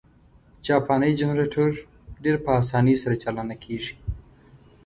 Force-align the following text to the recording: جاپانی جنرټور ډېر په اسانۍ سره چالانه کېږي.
جاپانی 0.65 1.11
جنرټور 1.19 1.71
ډېر 2.23 2.35
په 2.45 2.51
اسانۍ 2.61 2.95
سره 3.03 3.15
چالانه 3.23 3.55
کېږي. 3.63 3.95